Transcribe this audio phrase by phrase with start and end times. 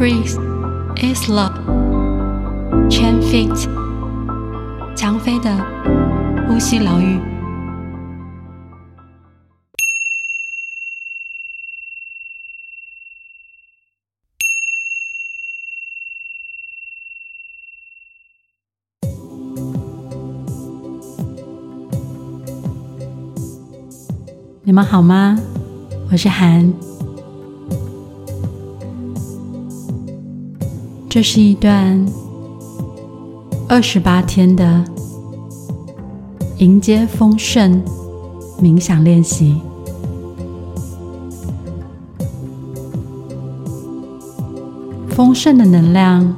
[0.00, 0.32] Breathe
[0.96, 1.52] is love.
[2.88, 3.68] Chen Fit，
[4.96, 5.54] 蔷薇的
[6.48, 7.20] 呼吸疗愈。
[24.62, 25.36] 你们好吗？
[26.10, 26.89] 我是韩。
[31.10, 32.06] 这是一段
[33.68, 34.84] 二十八天的
[36.58, 37.82] 迎接丰盛
[38.62, 39.60] 冥想练习。
[45.08, 46.32] 丰盛的能量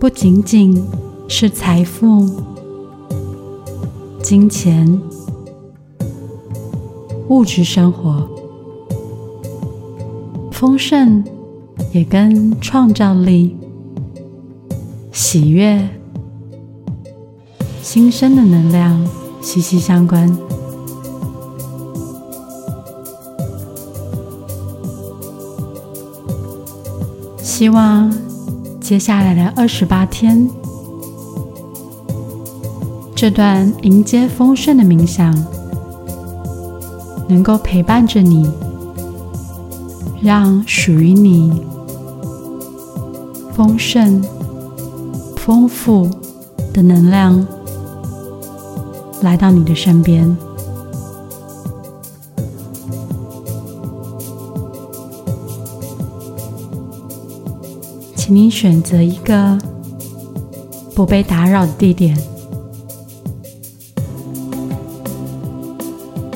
[0.00, 0.84] 不仅仅
[1.28, 2.28] 是财富、
[4.20, 5.00] 金钱、
[7.28, 8.28] 物质生活，
[10.50, 11.22] 丰盛。
[11.92, 13.56] 也跟创造力、
[15.10, 15.88] 喜悦、
[17.82, 19.04] 新生的能量
[19.42, 20.32] 息息相关。
[27.42, 28.10] 希望
[28.80, 30.48] 接下来的二十八天，
[33.14, 35.34] 这段迎接丰盛的冥想，
[37.28, 38.48] 能够陪伴着你，
[40.22, 41.69] 让属于你。
[43.54, 44.22] 丰盛、
[45.36, 46.08] 丰富
[46.72, 47.46] 的能量
[49.22, 50.36] 来到你的身边，
[58.16, 59.58] 请你选择一个
[60.94, 62.16] 不被打扰的地点。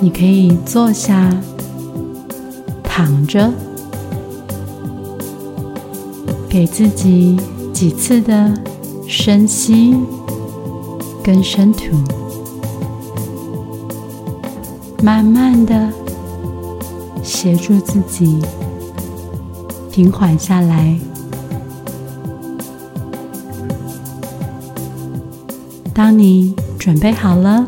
[0.00, 1.30] 你可以坐下、
[2.82, 3.52] 躺着。
[6.52, 7.34] 给自己
[7.72, 8.52] 几次的
[9.08, 9.96] 深吸
[11.22, 11.96] 跟深吐，
[15.02, 15.88] 慢慢的
[17.22, 18.38] 协助自己
[19.90, 21.00] 平缓下来。
[25.94, 27.64] 当你准备好了，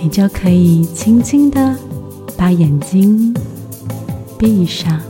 [0.00, 1.74] 你就可以轻轻的
[2.36, 3.34] 把眼睛
[4.38, 5.09] 闭上。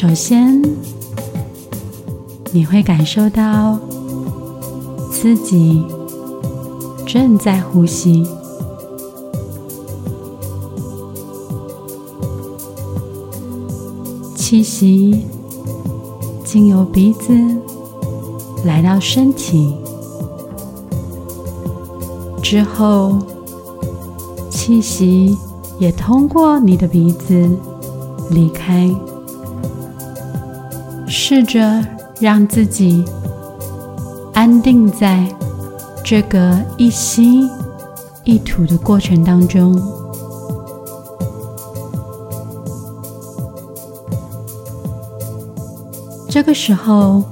[0.00, 0.62] 首先，
[2.52, 3.76] 你会感受到
[5.10, 5.84] 自己
[7.04, 8.24] 正在呼吸，
[14.36, 15.26] 气息
[16.44, 17.32] 经由鼻子
[18.64, 19.74] 来到身体，
[22.40, 23.18] 之后
[24.48, 25.36] 气息
[25.80, 27.50] 也通过你的鼻子
[28.30, 28.88] 离开。
[31.30, 31.84] 试着
[32.18, 33.04] 让自己
[34.32, 35.28] 安定在
[36.02, 37.46] 这个一吸
[38.24, 39.78] 一吐的过程当中。
[46.30, 47.22] 这个时候，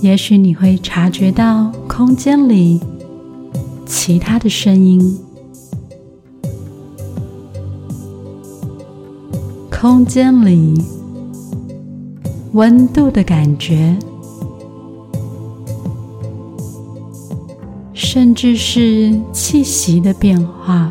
[0.00, 2.80] 也许你会察觉到空间里
[3.84, 5.18] 其他的声音，
[9.68, 10.99] 空间里。
[12.52, 13.96] 温度的感觉，
[17.94, 20.90] 甚至是气息的变化。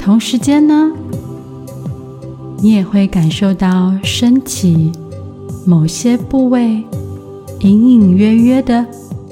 [0.00, 0.90] 同时间呢，
[2.58, 4.90] 你也会感受到身体
[5.64, 6.82] 某些部位
[7.60, 8.84] 隐隐约约的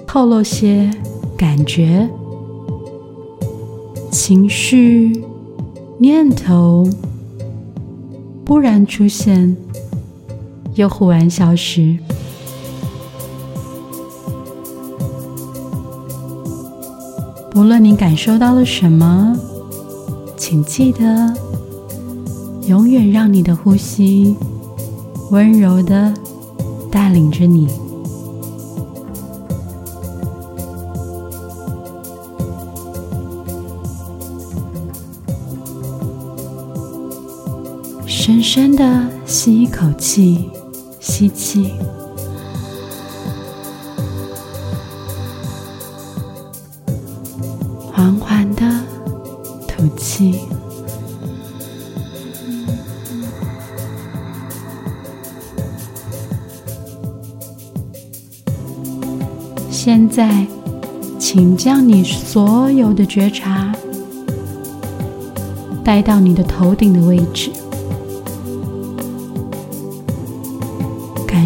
[0.06, 0.88] 透露些
[1.36, 2.08] 感觉、
[4.12, 5.24] 情绪、
[5.98, 6.88] 念头。
[8.48, 9.54] 忽然出现，
[10.74, 11.98] 又忽然消失。
[17.54, 19.36] 无论你感受到了什么，
[20.34, 21.34] 请记得，
[22.66, 24.34] 永远让你的呼吸
[25.30, 26.14] 温柔的
[26.90, 27.68] 带领着你。
[38.50, 40.48] 深的吸一口气，
[41.00, 41.70] 吸气，
[47.92, 48.64] 缓缓的
[49.66, 50.40] 吐气。
[59.70, 60.46] 现在，
[61.18, 63.70] 请将你所有的觉察
[65.84, 67.50] 带到你的头顶的位置，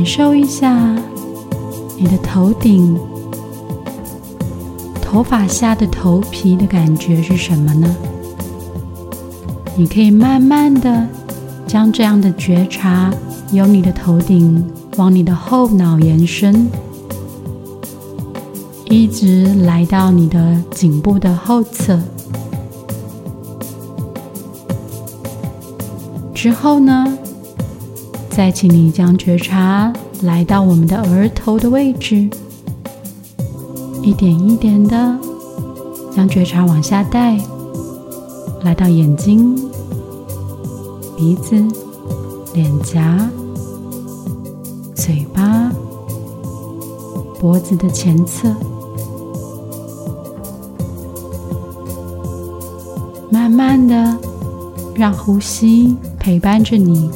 [0.02, 0.96] 感受一下
[1.96, 2.98] 你的头顶。
[5.00, 7.94] 头发下的头皮的感觉是什么呢？
[9.76, 11.06] 你可以慢慢的
[11.68, 13.14] 将这样的觉察
[13.52, 16.68] 由你的头顶往你的后脑延伸，
[18.86, 21.96] 一直来到你的颈部的后侧。
[26.34, 27.16] 之后呢，
[28.34, 29.92] 再请你将觉察
[30.22, 32.26] 来到我们的额头的位置。
[34.02, 35.18] 一点一点的
[36.10, 37.38] 将觉察往下带，
[38.62, 39.54] 来到眼睛、
[41.14, 41.62] 鼻子、
[42.54, 43.30] 脸颊、
[44.94, 45.70] 嘴巴、
[47.38, 48.48] 脖子的前侧，
[53.30, 54.16] 慢慢的
[54.94, 57.10] 让呼吸陪伴着你，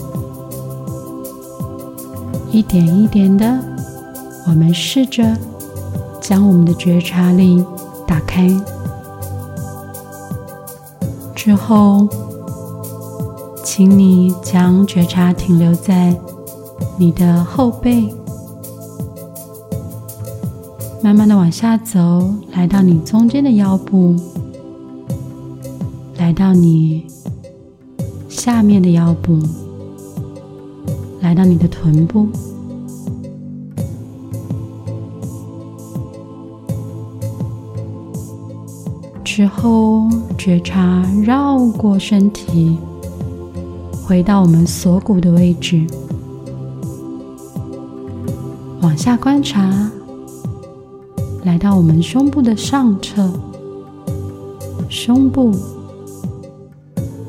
[2.57, 3.61] 一点一点的，
[4.47, 5.37] 我们试着。
[6.23, 7.63] 将我们的觉察力
[8.07, 8.49] 打开
[11.35, 12.09] 之后，
[13.63, 16.19] 请你将觉察停留在
[16.97, 18.09] 你的后背，
[21.03, 24.17] 慢慢的往下走，来到你中间的腰部，
[26.17, 27.07] 来到你
[28.31, 29.39] 下面的腰部，
[31.21, 32.27] 来到你的臀部。
[39.37, 42.79] 之后，觉察绕过身体，
[44.03, 45.87] 回到我们锁骨的位置，
[48.81, 49.91] 往下观察，
[51.45, 53.31] 来到我们胸部的上侧，
[54.89, 55.53] 胸部、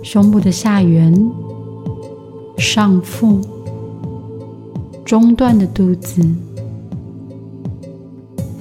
[0.01, 1.29] 胸部的下缘、
[2.57, 3.41] 上腹、
[5.03, 6.25] 中段的肚子、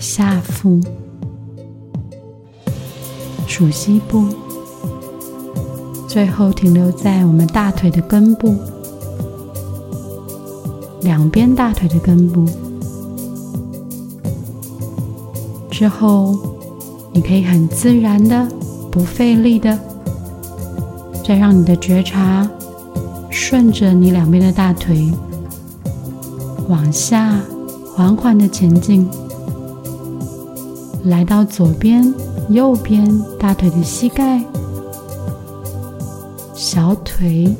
[0.00, 0.80] 下腹。
[3.58, 4.26] 属膝部，
[6.06, 8.54] 最后停留在我们大腿的根部，
[11.00, 12.44] 两边大腿的根部。
[15.70, 16.38] 之后，
[17.14, 18.46] 你可以很自然的、
[18.92, 19.78] 不费力的，
[21.24, 22.46] 再让你的觉察
[23.30, 25.10] 顺着你两边的大腿
[26.68, 27.40] 往下
[27.94, 29.08] 缓缓的前进，
[31.04, 32.12] 来到左边。
[32.48, 33.06] 右边
[33.38, 34.42] 大腿的膝盖、
[36.54, 37.54] 小腿、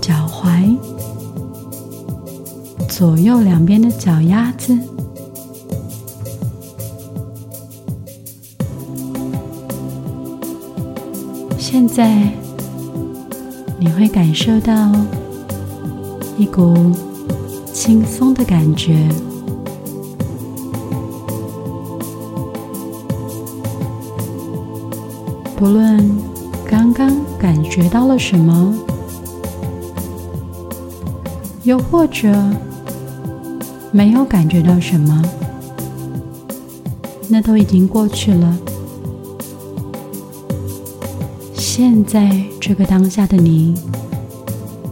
[0.00, 0.76] 脚踝，
[2.88, 4.76] 左右两边的脚丫子。
[11.56, 12.32] 现在
[13.78, 14.92] 你会感受到
[16.36, 16.92] 一股
[17.72, 19.08] 轻松的感觉。
[25.62, 26.10] 无论
[26.68, 28.74] 刚刚感觉到了什么，
[31.62, 32.34] 又或者
[33.92, 35.22] 没有感觉到什么，
[37.28, 38.58] 那都已经过去了。
[41.54, 43.80] 现在这个当下的你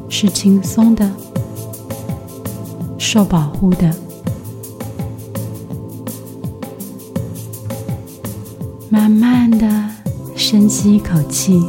[0.08, 1.10] 是轻松的，
[2.96, 3.92] 受保护的，
[8.88, 9.89] 慢慢的。
[10.50, 11.62] 深吸一口气，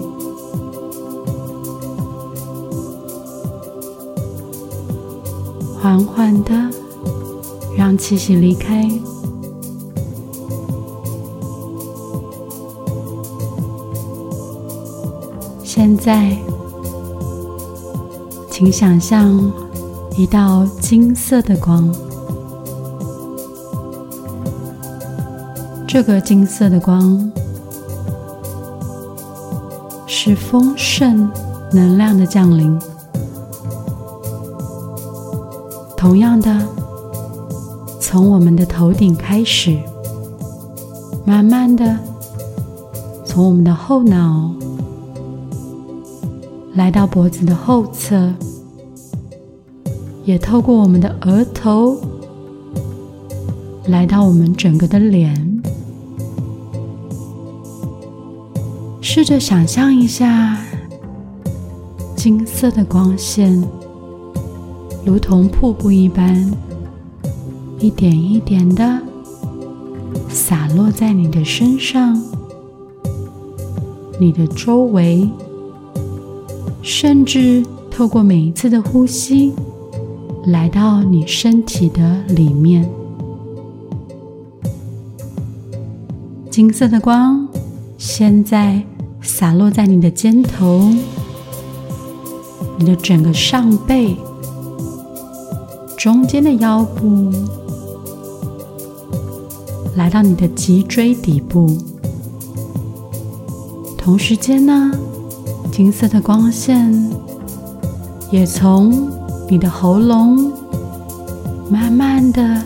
[5.80, 6.52] 缓缓的
[7.78, 8.90] 让气息离开。
[15.64, 16.36] 现在，
[18.50, 19.40] 请想象
[20.18, 21.88] 一道金色的光，
[25.88, 27.32] 这个金色的光。
[30.24, 31.28] 是丰盛
[31.74, 32.80] 能量的降临。
[35.98, 36.56] 同样的，
[38.00, 39.76] 从我们的头顶开始，
[41.26, 41.98] 慢慢的
[43.26, 44.54] 从我们的后脑
[46.76, 48.32] 来到脖子的后侧，
[50.24, 52.00] 也透过我们的额头
[53.88, 55.51] 来到我们整个的脸。
[59.04, 60.58] 试着想象一下，
[62.16, 63.62] 金色的光线
[65.04, 66.50] 如同瀑布一般，
[67.80, 69.02] 一点一点的
[70.30, 72.24] 洒落在你的身上、
[74.20, 75.28] 你的周围，
[76.84, 79.52] 甚至透过每一次的呼吸，
[80.46, 82.88] 来到你身体的里面。
[86.52, 87.48] 金色的光
[87.98, 88.84] 现在
[89.42, 90.88] 洒落在你的肩头、
[92.78, 94.16] 你的整个上背、
[95.98, 97.32] 中间的腰部。
[99.96, 101.76] 来到你的脊椎底部，
[103.98, 104.92] 同时间呢，
[105.72, 107.12] 金色的光线
[108.30, 109.10] 也从
[109.50, 110.54] 你的喉咙
[111.68, 112.62] 慢慢的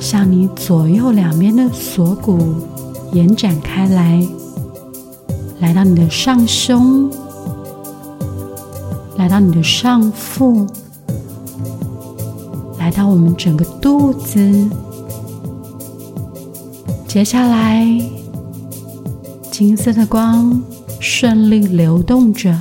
[0.00, 2.38] 向你左右两边的锁骨
[3.12, 4.26] 延展开来，
[5.60, 7.10] 来到你的上胸，
[9.16, 10.66] 来到你的上腹，
[12.78, 14.68] 来到我们整个肚子。
[17.06, 17.86] 接下来，
[19.50, 20.62] 金色的光
[21.00, 22.56] 顺利流动着，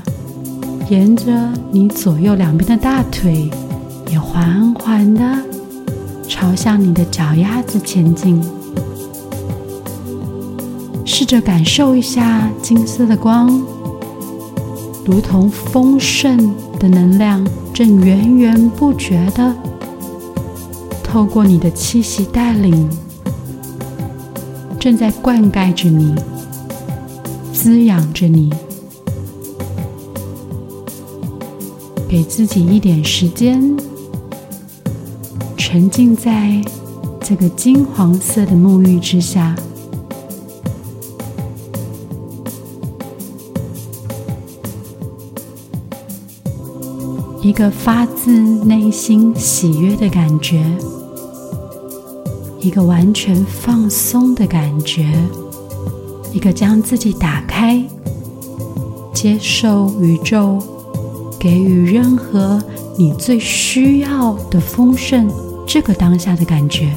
[0.90, 1.32] 沿着
[1.72, 3.50] 你左右两边的大腿，
[4.10, 5.24] 也缓缓的
[6.28, 8.42] 朝向你的脚丫子前进。
[11.20, 13.50] 试着感受一下金色的光，
[15.04, 17.44] 如同丰盛的能量，
[17.74, 19.52] 正源源不绝的
[21.04, 22.88] 透过你的气息带领。
[24.80, 26.14] 正在灌溉着你，
[27.52, 28.54] 滋养着你。
[32.08, 33.76] 给自己一点时间，
[35.58, 36.62] 沉浸在
[37.20, 39.56] 这个金黄色的沐浴之下，
[47.42, 50.66] 一个发自内心喜悦的感觉。
[52.60, 55.06] 一个完全放松的感觉，
[56.34, 57.82] 一个将自己打开，
[59.14, 60.60] 接受宇宙
[61.40, 62.62] 给予任何
[62.98, 65.30] 你最需要的丰盛，
[65.66, 66.92] 这个当下的感觉。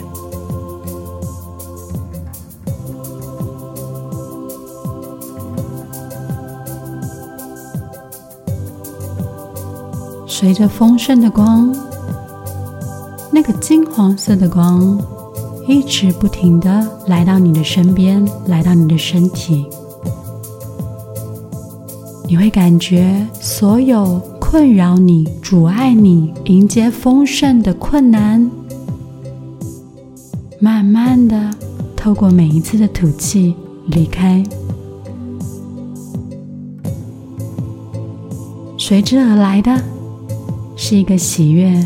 [10.40, 11.70] 随着丰盛的光，
[13.30, 14.98] 那个金黄色的光。
[15.68, 19.66] 一直不停的来到你的身边，来到你的身体，
[22.26, 28.50] 你会感觉所有困扰你、阻碍你迎接丰盛的困难，
[30.58, 31.50] 慢慢的
[31.94, 33.54] 透过每一次的吐气
[33.88, 34.42] 离开，
[38.78, 39.78] 随之而来的
[40.90, 41.80] 是一个喜悦、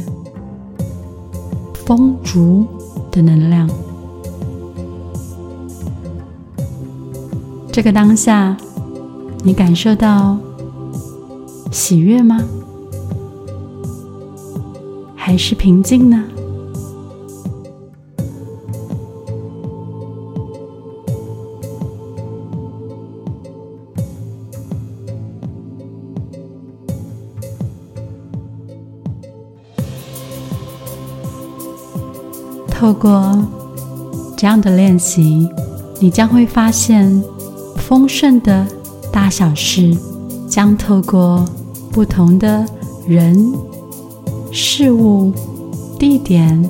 [1.75, 2.67] 丰足。
[3.11, 3.69] 的能量，
[7.71, 8.57] 这个当下，
[9.43, 10.39] 你感受到
[11.71, 12.43] 喜悦吗？
[15.15, 16.25] 还是平静呢？
[32.85, 33.35] 透过
[34.37, 35.49] 这样的练习，
[36.01, 37.25] 你将会发现，
[37.79, 38.67] 丰盛的
[39.11, 39.97] 大小事
[40.47, 41.47] 将透过
[41.91, 42.63] 不同的
[43.07, 43.55] 人、
[44.53, 45.33] 事物、
[45.99, 46.63] 地点、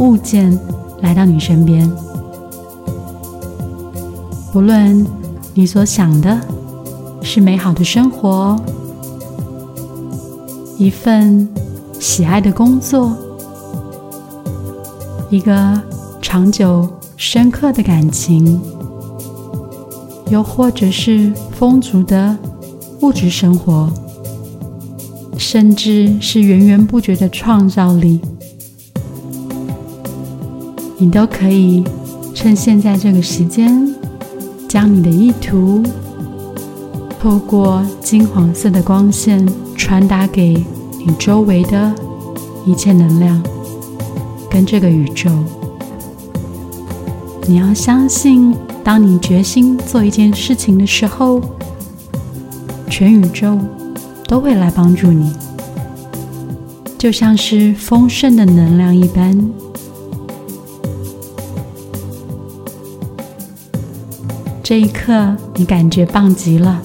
[0.00, 0.60] 物件
[1.00, 1.90] 来到你身边。
[4.52, 5.06] 无论
[5.54, 6.38] 你所想的
[7.22, 8.54] 是美好的生活，
[10.76, 11.48] 一份
[11.98, 13.16] 喜爱的工作。
[15.30, 15.80] 一个
[16.22, 18.60] 长久深刻的感情，
[20.30, 22.36] 又或者是丰足的
[23.00, 23.90] 物质生活，
[25.36, 28.20] 甚至是源源不绝的创造力，
[30.98, 31.84] 你都可以
[32.34, 33.94] 趁现在这个时间，
[34.68, 35.82] 将你的意图
[37.18, 40.64] 透过金黄色的光线传达给
[41.04, 41.92] 你周围的
[42.64, 43.42] 一切能量。
[44.54, 45.28] 跟这个宇宙，
[47.44, 51.40] 你要相信，当你决心做一件事情的时候，
[52.88, 53.58] 全宇宙
[54.28, 55.32] 都会来帮助你，
[56.96, 59.36] 就像是丰盛的能量一般。
[64.62, 66.80] 这一刻，你感觉棒极了。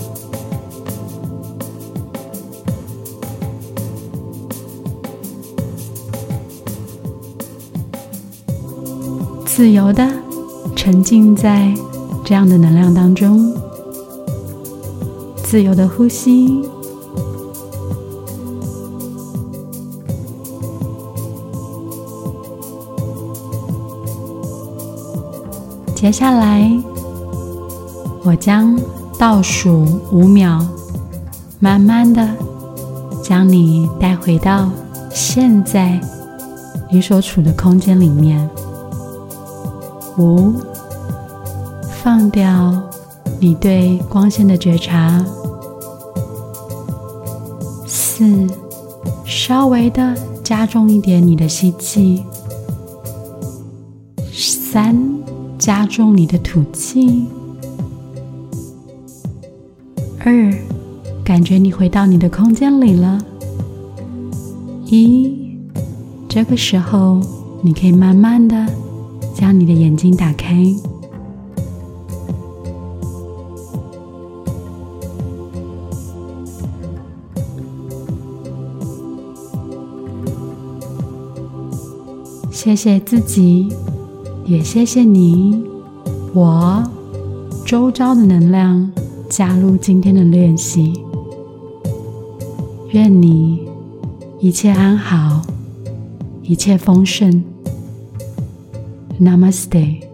[9.60, 10.08] 自由的
[10.74, 11.74] 沉浸在
[12.24, 13.54] 这样的能量当中，
[15.44, 16.62] 自由的呼吸。
[25.94, 26.72] 接下来，
[28.24, 28.80] 我将
[29.18, 30.66] 倒数五秒，
[31.60, 32.26] 慢慢的
[33.22, 34.70] 将你带回到
[35.14, 36.00] 现在
[36.90, 38.50] 你所处的空间里面。
[40.20, 40.54] 五，
[42.04, 42.80] 放掉
[43.40, 45.26] 你对光线的觉察。
[47.88, 48.46] 四，
[49.26, 52.24] 稍微的加重一点你的吸气。
[54.32, 54.96] 三。
[55.60, 57.26] 加重你的吐气。
[60.24, 60.54] 二，
[61.22, 63.20] 感觉你回到你的空间里了。
[64.86, 65.58] 一，
[66.30, 67.20] 这个时候
[67.62, 68.66] 你可以慢慢的
[69.40, 70.76] 将你的眼睛打开。
[82.52, 83.70] 谢谢自己。
[84.46, 85.64] 也谢谢你，
[86.34, 86.84] 我
[87.66, 88.92] 周遭的能量
[89.30, 91.06] 加入今天的练习。
[92.90, 93.60] 愿你
[94.40, 95.42] 一切安好，
[96.42, 97.49] 一切丰盛。
[99.20, 100.09] Namaste。